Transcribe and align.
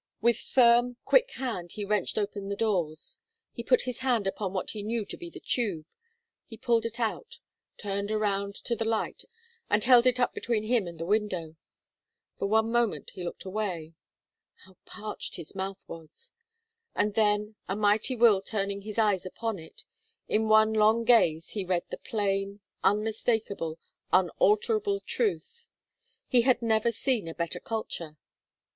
With 0.19 0.39
firm, 0.39 0.97
quick 1.05 1.29
hand 1.33 1.73
he 1.73 1.85
wrenched 1.85 2.17
open 2.17 2.49
the 2.49 2.55
doors. 2.55 3.19
He 3.51 3.61
put 3.63 3.81
his 3.81 3.99
hand 3.99 4.25
upon 4.25 4.51
what 4.51 4.71
he 4.71 4.81
knew 4.81 5.05
to 5.05 5.15
be 5.15 5.29
the 5.29 5.39
tube. 5.39 5.85
He 6.47 6.57
pulled 6.57 6.87
it 6.87 6.99
out, 6.99 7.37
turned 7.77 8.09
around 8.09 8.55
to 8.65 8.75
the 8.75 8.83
light 8.83 9.25
and 9.69 9.83
held 9.83 10.07
it 10.07 10.19
up 10.19 10.33
between 10.33 10.63
him 10.63 10.87
and 10.87 10.97
the 10.97 11.05
window. 11.05 11.55
For 12.39 12.47
one 12.47 12.71
moment 12.71 13.11
he 13.11 13.23
looked 13.23 13.45
away; 13.45 13.93
how 14.65 14.75
parched 14.85 15.35
his 15.35 15.53
mouth 15.53 15.83
was! 15.87 16.31
And 16.95 17.13
then, 17.13 17.53
a 17.69 17.75
mighty 17.75 18.15
will 18.15 18.41
turning 18.41 18.81
his 18.81 18.97
eyes 18.97 19.23
upon 19.23 19.59
it, 19.59 19.83
in 20.27 20.47
one 20.47 20.73
long 20.73 21.03
gaze 21.03 21.49
he 21.49 21.63
read 21.63 21.83
the 21.91 21.97
plain, 21.97 22.59
unmistakable, 22.83 23.77
unalterable 24.11 25.01
truth. 25.01 25.67
He 26.27 26.41
had 26.41 26.63
never 26.63 26.89
seen 26.91 27.27
a 27.27 27.35
better 27.35 27.59
culture. 27.59 28.17